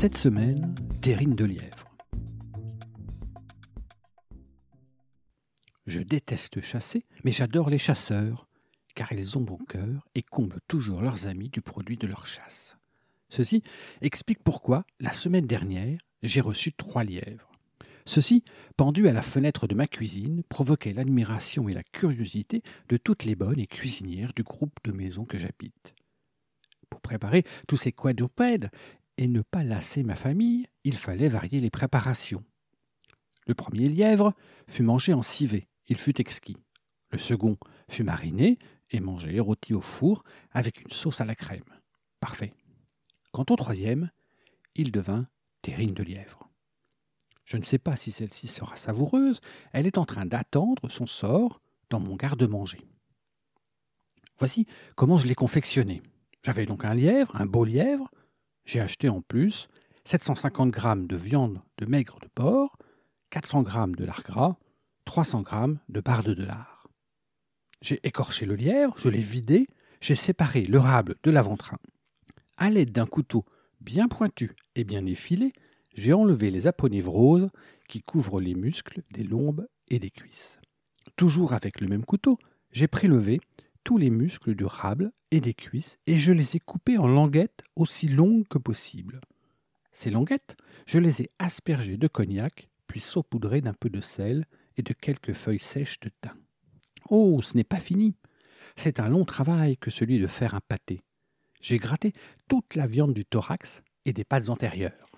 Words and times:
Cette 0.00 0.16
semaine, 0.16 0.74
terrine 1.02 1.34
de 1.34 1.44
lièvre. 1.44 1.94
Je 5.86 6.00
déteste 6.00 6.62
chasser, 6.62 7.04
mais 7.22 7.32
j'adore 7.32 7.68
les 7.68 7.76
chasseurs, 7.76 8.48
car 8.94 9.12
ils 9.12 9.36
ont 9.36 9.42
bon 9.42 9.58
cœur 9.58 10.08
et 10.14 10.22
comblent 10.22 10.62
toujours 10.68 11.02
leurs 11.02 11.26
amis 11.26 11.50
du 11.50 11.60
produit 11.60 11.98
de 11.98 12.06
leur 12.06 12.24
chasse. 12.24 12.78
Ceci 13.28 13.62
explique 14.00 14.42
pourquoi, 14.42 14.86
la 15.00 15.12
semaine 15.12 15.46
dernière, 15.46 16.00
j'ai 16.22 16.40
reçu 16.40 16.72
trois 16.72 17.04
lièvres. 17.04 17.52
Ceux-ci, 18.06 18.42
pendus 18.78 19.06
à 19.06 19.12
la 19.12 19.20
fenêtre 19.20 19.66
de 19.66 19.74
ma 19.74 19.86
cuisine, 19.86 20.44
provoquaient 20.48 20.94
l'admiration 20.94 21.68
et 21.68 21.74
la 21.74 21.82
curiosité 21.82 22.62
de 22.88 22.96
toutes 22.96 23.24
les 23.24 23.34
bonnes 23.34 23.60
et 23.60 23.66
cuisinières 23.66 24.32
du 24.32 24.44
groupe 24.44 24.78
de 24.82 24.92
maisons 24.92 25.26
que 25.26 25.36
j'habite. 25.36 25.94
Pour 26.88 27.02
préparer 27.02 27.44
tous 27.68 27.76
ces 27.76 27.92
quadrupèdes 27.92 28.70
et 29.20 29.28
ne 29.28 29.42
pas 29.42 29.62
lasser 29.62 30.02
ma 30.02 30.14
famille, 30.14 30.66
il 30.82 30.96
fallait 30.96 31.28
varier 31.28 31.60
les 31.60 31.68
préparations. 31.68 32.42
Le 33.46 33.54
premier 33.54 33.86
lièvre 33.86 34.32
fut 34.66 34.82
mangé 34.82 35.12
en 35.12 35.20
civet, 35.20 35.68
il 35.88 35.98
fut 35.98 36.18
exquis. 36.18 36.56
Le 37.10 37.18
second 37.18 37.58
fut 37.90 38.02
mariné 38.02 38.58
et 38.90 38.98
mangé 38.98 39.38
rôti 39.38 39.74
au 39.74 39.82
four 39.82 40.24
avec 40.52 40.80
une 40.80 40.90
sauce 40.90 41.20
à 41.20 41.26
la 41.26 41.34
crème. 41.34 41.64
Parfait. 42.18 42.54
Quant 43.30 43.44
au 43.50 43.56
troisième, 43.56 44.10
il 44.74 44.90
devint 44.90 45.26
terrine 45.60 45.92
de 45.92 46.02
lièvre. 46.02 46.48
Je 47.44 47.58
ne 47.58 47.62
sais 47.62 47.78
pas 47.78 47.96
si 47.96 48.12
celle-ci 48.12 48.48
sera 48.48 48.76
savoureuse, 48.76 49.42
elle 49.72 49.86
est 49.86 49.98
en 49.98 50.06
train 50.06 50.24
d'attendre 50.24 50.88
son 50.88 51.06
sort 51.06 51.60
dans 51.90 52.00
mon 52.00 52.16
garde-manger. 52.16 52.86
Voici 54.38 54.66
comment 54.94 55.18
je 55.18 55.26
l'ai 55.26 55.34
confectionné. 55.34 56.00
J'avais 56.42 56.64
donc 56.64 56.86
un 56.86 56.94
lièvre, 56.94 57.36
un 57.36 57.44
beau 57.44 57.66
lièvre. 57.66 58.10
J'ai 58.64 58.80
acheté 58.80 59.08
en 59.08 59.20
plus 59.20 59.68
750 60.04 60.74
g 60.74 60.80
de 61.06 61.16
viande 61.16 61.60
de 61.78 61.86
maigre 61.86 62.18
de 62.20 62.28
porc, 62.28 62.76
400 63.30 63.64
g 63.66 63.78
de 63.96 64.04
lard 64.04 64.22
gras, 64.24 64.56
300 65.04 65.44
g 65.50 65.74
de 65.88 66.00
barde 66.00 66.34
de 66.34 66.44
lard. 66.44 66.88
J'ai 67.82 68.00
écorché 68.02 68.46
le 68.46 68.56
lièvre, 68.56 68.94
je 68.98 69.08
l'ai 69.08 69.20
vidé, 69.20 69.68
j'ai 70.00 70.16
séparé 70.16 70.62
le 70.62 70.78
rable 70.78 71.16
de 71.22 71.30
l'avant-train. 71.30 71.78
À 72.56 72.70
l'aide 72.70 72.92
d'un 72.92 73.06
couteau 73.06 73.44
bien 73.80 74.08
pointu 74.08 74.54
et 74.74 74.84
bien 74.84 75.06
effilé, 75.06 75.52
j'ai 75.94 76.12
enlevé 76.12 76.50
les 76.50 76.66
aponévroses 76.66 77.48
qui 77.88 78.02
couvrent 78.02 78.40
les 78.40 78.54
muscles 78.54 79.02
des 79.10 79.24
lombes 79.24 79.66
et 79.88 79.98
des 79.98 80.10
cuisses. 80.10 80.58
Toujours 81.16 81.52
avec 81.52 81.80
le 81.80 81.88
même 81.88 82.04
couteau, 82.04 82.38
j'ai 82.70 82.86
prélevé 82.86 83.40
les 83.98 84.10
muscles 84.10 84.54
du 84.54 84.64
rable 84.64 85.12
et 85.30 85.40
des 85.40 85.54
cuisses 85.54 85.98
et 86.06 86.18
je 86.18 86.32
les 86.32 86.56
ai 86.56 86.60
coupés 86.60 86.98
en 86.98 87.06
languettes 87.06 87.62
aussi 87.76 88.08
longues 88.08 88.48
que 88.48 88.58
possible. 88.58 89.20
Ces 89.92 90.10
languettes, 90.10 90.56
je 90.86 90.98
les 90.98 91.22
ai 91.22 91.30
aspergées 91.38 91.96
de 91.96 92.08
cognac, 92.08 92.68
puis 92.86 93.00
saupoudrées 93.00 93.60
d'un 93.60 93.74
peu 93.74 93.90
de 93.90 94.00
sel 94.00 94.46
et 94.76 94.82
de 94.82 94.92
quelques 94.92 95.32
feuilles 95.32 95.58
sèches 95.58 96.00
de 96.00 96.10
thym. 96.20 96.36
Oh, 97.08 97.40
ce 97.42 97.56
n'est 97.56 97.64
pas 97.64 97.80
fini. 97.80 98.14
C'est 98.76 99.00
un 99.00 99.08
long 99.08 99.24
travail 99.24 99.76
que 99.76 99.90
celui 99.90 100.18
de 100.18 100.26
faire 100.26 100.54
un 100.54 100.60
pâté. 100.60 101.02
J'ai 101.60 101.78
gratté 101.78 102.12
toute 102.48 102.74
la 102.74 102.86
viande 102.86 103.14
du 103.14 103.24
thorax 103.24 103.82
et 104.04 104.12
des 104.12 104.24
pattes 104.24 104.48
antérieures. 104.48 105.10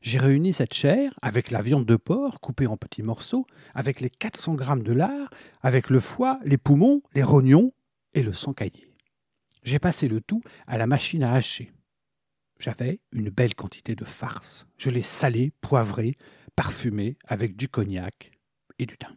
J'ai 0.00 0.18
réuni 0.18 0.52
cette 0.52 0.74
chair 0.74 1.12
avec 1.20 1.50
la 1.50 1.62
viande 1.62 1.84
de 1.84 1.96
porc 1.96 2.40
coupée 2.40 2.66
en 2.66 2.76
petits 2.76 3.02
morceaux, 3.02 3.46
avec 3.74 4.00
les 4.00 4.10
400 4.10 4.54
grammes 4.54 4.82
de 4.82 4.92
lard, 4.92 5.30
avec 5.62 5.90
le 5.90 6.00
foie, 6.00 6.38
les 6.44 6.58
poumons, 6.58 7.02
les 7.14 7.22
rognons 7.22 7.72
et 8.16 8.22
le 8.22 8.32
sang 8.32 8.52
caillé. 8.52 8.92
J'ai 9.62 9.78
passé 9.78 10.08
le 10.08 10.20
tout 10.20 10.42
à 10.66 10.78
la 10.78 10.86
machine 10.86 11.22
à 11.22 11.34
hacher. 11.34 11.72
J'avais 12.58 13.00
une 13.12 13.30
belle 13.30 13.54
quantité 13.54 13.94
de 13.94 14.04
farce. 14.04 14.66
Je 14.78 14.90
l'ai 14.90 15.02
salé, 15.02 15.52
poivré, 15.60 16.16
parfumé 16.56 17.18
avec 17.26 17.56
du 17.56 17.68
cognac, 17.68 18.32
et 18.78 18.86
du 18.86 18.96
thym. 18.96 19.14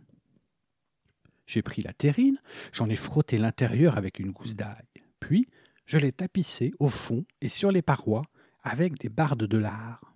J'ai 1.45 1.61
pris 1.61 1.81
la 1.81 1.93
terrine, 1.93 2.39
j'en 2.71 2.89
ai 2.89 2.95
frotté 2.95 3.37
l'intérieur 3.37 3.97
avec 3.97 4.19
une 4.19 4.31
gousse 4.31 4.55
d'ail, 4.55 4.85
puis 5.19 5.47
je 5.85 5.97
l'ai 5.97 6.11
tapissé 6.11 6.71
au 6.79 6.89
fond 6.89 7.25
et 7.41 7.49
sur 7.49 7.71
les 7.71 7.81
parois 7.81 8.23
avec 8.61 8.99
des 8.99 9.09
bardes 9.09 9.45
de 9.45 9.57
lard. 9.57 10.13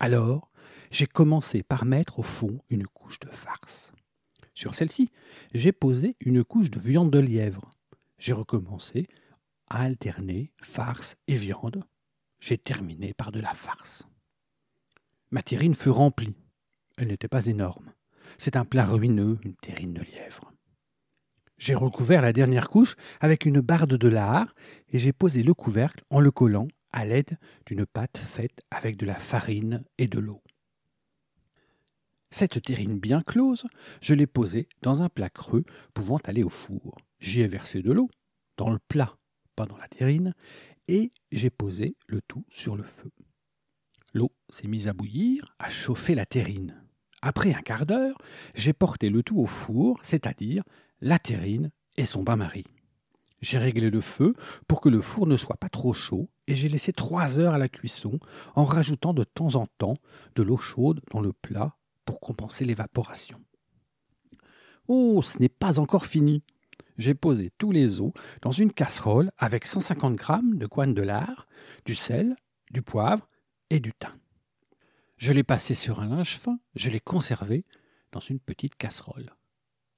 Alors, 0.00 0.50
j'ai 0.90 1.06
commencé 1.06 1.62
par 1.62 1.84
mettre 1.84 2.18
au 2.18 2.22
fond 2.22 2.60
une 2.68 2.86
couche 2.86 3.18
de 3.20 3.30
farce. 3.30 3.92
Sur 4.54 4.74
celle-ci, 4.74 5.10
j'ai 5.54 5.72
posé 5.72 6.16
une 6.20 6.44
couche 6.44 6.70
de 6.70 6.80
viande 6.80 7.10
de 7.10 7.18
lièvre. 7.18 7.70
J'ai 8.18 8.32
recommencé 8.32 9.08
à 9.68 9.82
alterner 9.82 10.52
farce 10.62 11.16
et 11.26 11.36
viande. 11.36 11.84
J'ai 12.40 12.58
terminé 12.58 13.14
par 13.14 13.32
de 13.32 13.40
la 13.40 13.54
farce. 13.54 14.06
Ma 15.30 15.42
terrine 15.42 15.74
fut 15.74 15.90
remplie. 15.90 16.36
Elle 16.96 17.08
n'était 17.08 17.28
pas 17.28 17.46
énorme. 17.46 17.92
C'est 18.38 18.56
un 18.56 18.64
plat 18.64 18.86
ruineux, 18.86 19.38
une 19.42 19.56
terrine 19.56 19.94
de 19.94 20.02
lièvre. 20.02 20.52
J'ai 21.58 21.74
recouvert 21.74 22.22
la 22.22 22.32
dernière 22.32 22.68
couche 22.68 22.96
avec 23.20 23.46
une 23.46 23.60
barde 23.60 23.94
de 23.96 24.08
lard 24.08 24.54
et 24.90 24.98
j'ai 24.98 25.12
posé 25.12 25.42
le 25.42 25.54
couvercle 25.54 26.04
en 26.10 26.20
le 26.20 26.30
collant 26.30 26.68
à 26.92 27.04
l'aide 27.04 27.38
d'une 27.66 27.86
pâte 27.86 28.18
faite 28.18 28.62
avec 28.70 28.96
de 28.96 29.06
la 29.06 29.14
farine 29.14 29.84
et 29.98 30.06
de 30.06 30.18
l'eau. 30.18 30.42
Cette 32.30 32.60
terrine 32.60 32.98
bien 32.98 33.22
close, 33.22 33.66
je 34.02 34.14
l'ai 34.14 34.26
posée 34.26 34.68
dans 34.82 35.02
un 35.02 35.08
plat 35.08 35.30
creux 35.30 35.64
pouvant 35.94 36.18
aller 36.24 36.42
au 36.42 36.50
four. 36.50 36.96
J'y 37.20 37.46
versé 37.46 37.82
de 37.82 37.92
l'eau, 37.92 38.10
dans 38.56 38.70
le 38.70 38.78
plat, 38.88 39.16
pas 39.54 39.66
dans 39.66 39.76
la 39.76 39.88
terrine, 39.88 40.34
et 40.88 41.12
j'ai 41.32 41.50
posé 41.50 41.96
le 42.06 42.20
tout 42.22 42.44
sur 42.48 42.76
le 42.76 42.82
feu. 42.82 43.10
L'eau 44.14 44.32
s'est 44.48 44.68
mise 44.68 44.88
à 44.88 44.92
bouillir, 44.92 45.54
à 45.58 45.68
chauffer 45.68 46.14
la 46.14 46.26
terrine. 46.26 46.82
Après 47.22 47.54
un 47.54 47.62
quart 47.62 47.86
d'heure, 47.86 48.16
j'ai 48.54 48.72
porté 48.72 49.08
le 49.08 49.22
tout 49.22 49.38
au 49.38 49.46
four, 49.46 49.98
c'est-à-dire 50.02 50.62
la 51.00 51.18
terrine 51.18 51.70
et 51.96 52.06
son 52.06 52.22
bain-marie. 52.22 52.66
J'ai 53.40 53.58
réglé 53.58 53.90
le 53.90 54.00
feu 54.00 54.34
pour 54.66 54.80
que 54.80 54.88
le 54.88 55.00
four 55.00 55.26
ne 55.26 55.36
soit 55.36 55.56
pas 55.56 55.68
trop 55.68 55.92
chaud 55.92 56.30
et 56.46 56.56
j'ai 56.56 56.68
laissé 56.68 56.92
trois 56.92 57.38
heures 57.38 57.54
à 57.54 57.58
la 57.58 57.68
cuisson 57.68 58.18
en 58.54 58.64
rajoutant 58.64 59.12
de 59.12 59.24
temps 59.24 59.56
en 59.56 59.66
temps 59.78 59.96
de 60.34 60.42
l'eau 60.42 60.56
chaude 60.56 61.00
dans 61.10 61.20
le 61.20 61.32
plat 61.32 61.76
pour 62.04 62.20
compenser 62.20 62.64
l'évaporation. 62.64 63.40
Oh, 64.88 65.20
ce 65.22 65.38
n'est 65.38 65.48
pas 65.48 65.80
encore 65.80 66.06
fini. 66.06 66.42
J'ai 66.98 67.14
posé 67.14 67.50
tous 67.58 67.72
les 67.72 68.00
os 68.00 68.12
dans 68.42 68.50
une 68.50 68.72
casserole 68.72 69.30
avec 69.38 69.66
150 69.66 70.18
g 70.18 70.26
de 70.54 70.66
coine 70.66 70.94
de 70.94 71.02
lard, 71.02 71.46
du 71.84 71.94
sel, 71.94 72.36
du 72.70 72.82
poivre 72.82 73.28
et 73.70 73.80
du 73.80 73.92
thym. 73.92 74.18
Je 75.18 75.32
l'ai 75.32 75.44
passé 75.44 75.74
sur 75.74 76.00
un 76.00 76.08
linge 76.08 76.36
fin, 76.36 76.58
je 76.74 76.90
l'ai 76.90 77.00
conservé 77.00 77.64
dans 78.12 78.20
une 78.20 78.38
petite 78.38 78.76
casserole. 78.76 79.34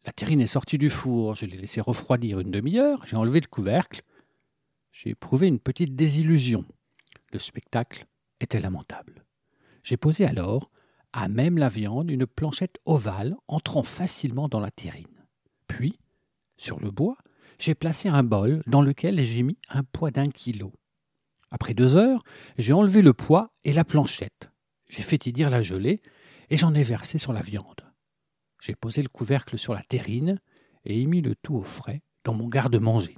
La 0.04 0.12
terrine 0.12 0.40
est 0.40 0.46
sortie 0.46 0.78
du 0.78 0.90
four, 0.90 1.34
je 1.34 1.46
l'ai 1.46 1.56
laissé 1.56 1.80
refroidir 1.80 2.40
une 2.40 2.50
demi-heure, 2.50 3.04
j'ai 3.06 3.16
enlevé 3.16 3.40
le 3.40 3.46
couvercle. 3.46 4.02
J'ai 4.92 5.10
éprouvé 5.10 5.46
une 5.48 5.60
petite 5.60 5.94
désillusion. 5.94 6.64
Le 7.32 7.38
spectacle 7.38 8.06
était 8.40 8.60
lamentable. 8.60 9.24
J'ai 9.82 9.96
posé 9.96 10.24
alors, 10.24 10.70
à 11.12 11.28
même 11.28 11.58
la 11.58 11.68
viande, 11.68 12.10
une 12.10 12.26
planchette 12.26 12.78
ovale 12.84 13.36
entrant 13.48 13.82
facilement 13.82 14.48
dans 14.48 14.60
la 14.60 14.70
terrine. 14.70 15.06
Puis, 15.66 15.98
sur 16.58 16.80
le 16.80 16.90
bois, 16.90 17.16
j'ai 17.58 17.74
placé 17.74 18.08
un 18.08 18.22
bol 18.22 18.62
dans 18.66 18.82
lequel 18.82 19.24
j'ai 19.24 19.42
mis 19.42 19.58
un 19.68 19.82
poids 19.82 20.10
d'un 20.10 20.28
kilo. 20.28 20.72
Après 21.50 21.74
deux 21.74 21.96
heures, 21.96 22.22
j'ai 22.58 22.72
enlevé 22.72 23.00
le 23.00 23.14
poids 23.14 23.50
et 23.64 23.72
la 23.72 23.84
planchette. 23.84 24.50
J'ai 24.88 25.02
fait 25.02 25.18
tiédir 25.18 25.50
la 25.50 25.62
gelée 25.62 26.02
et 26.50 26.56
j'en 26.56 26.74
ai 26.74 26.82
versé 26.82 27.18
sur 27.18 27.32
la 27.32 27.40
viande. 27.40 27.82
J'ai 28.60 28.74
posé 28.74 29.02
le 29.02 29.08
couvercle 29.08 29.58
sur 29.58 29.74
la 29.74 29.82
terrine 29.82 30.40
et 30.84 31.00
ai 31.00 31.06
mis 31.06 31.22
le 31.22 31.34
tout 31.36 31.54
au 31.54 31.62
frais 31.62 32.02
dans 32.24 32.34
mon 32.34 32.48
garde-manger. 32.48 33.16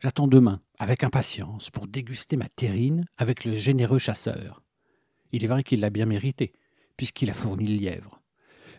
J'attends 0.00 0.26
demain, 0.26 0.60
avec 0.78 1.04
impatience, 1.04 1.70
pour 1.70 1.86
déguster 1.86 2.36
ma 2.36 2.48
terrine 2.48 3.06
avec 3.16 3.44
le 3.44 3.54
généreux 3.54 4.00
chasseur. 4.00 4.62
Il 5.30 5.44
est 5.44 5.48
vrai 5.48 5.62
qu'il 5.62 5.80
l'a 5.80 5.90
bien 5.90 6.06
mérité, 6.06 6.52
puisqu'il 6.96 7.30
a 7.30 7.34
fourni 7.34 7.66
le 7.66 7.76
lièvre. 7.76 8.20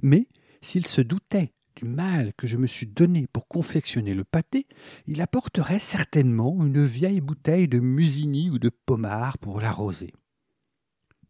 Mais 0.01 0.27
s'il 0.61 0.85
se 0.85 1.01
doutait 1.01 1.53
mal 1.83 2.33
que 2.37 2.47
je 2.47 2.57
me 2.57 2.67
suis 2.67 2.87
donné 2.87 3.27
pour 3.27 3.47
confectionner 3.47 4.13
le 4.13 4.23
pâté, 4.23 4.67
il 5.07 5.21
apporterait 5.21 5.79
certainement 5.79 6.63
une 6.63 6.85
vieille 6.85 7.21
bouteille 7.21 7.67
de 7.67 7.79
musigny 7.79 8.49
ou 8.49 8.59
de 8.59 8.69
pommard 8.69 9.37
pour 9.37 9.59
l'arroser. 9.61 10.13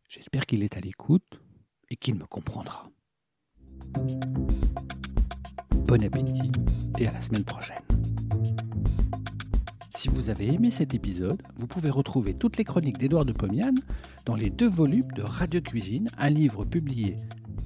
J'espère 0.10 0.46
qu'il 0.46 0.64
est 0.64 0.78
à 0.78 0.80
l'écoute 0.80 1.42
et 1.90 1.96
qu'il 1.96 2.16
me 2.16 2.26
comprendra. 2.26 2.90
Bon 5.88 6.04
appétit 6.04 6.52
et 7.00 7.08
à 7.08 7.14
la 7.14 7.22
semaine 7.22 7.44
prochaine. 7.44 7.82
Si 9.96 10.10
vous 10.10 10.30
avez 10.30 10.54
aimé 10.54 10.70
cet 10.70 10.94
épisode, 10.94 11.42
vous 11.56 11.68
pouvez 11.68 11.90
retrouver 11.90 12.34
toutes 12.34 12.58
les 12.58 12.66
chroniques 12.66 12.98
d'Édouard 12.98 13.26
de 13.26 13.32
Pomiane 13.32 13.80
dans 14.26 14.36
les 14.36 14.50
deux 14.50 14.68
volumes 14.68 15.12
de 15.16 15.22
Radio 15.22 15.62
Cuisine, 15.62 16.10
un 16.18 16.30
livre 16.30 16.66
publié 16.66 17.16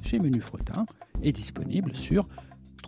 chez 0.04 0.19
Menu 0.19 0.40
Fretin 0.40 0.86
et 1.22 1.31
disponible 1.31 1.95
sur 1.95 2.28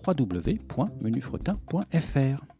www.menufretin.fr. 0.07 2.58